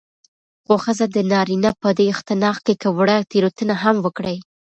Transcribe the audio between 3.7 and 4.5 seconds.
هم وکړي